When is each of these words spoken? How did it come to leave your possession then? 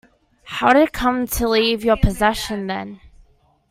How 0.45 0.73
did 0.73 0.81
it 0.81 0.93
come 0.93 1.27
to 1.27 1.47
leave 1.47 1.85
your 1.85 1.95
possession 1.95 2.65
then? 2.65 3.01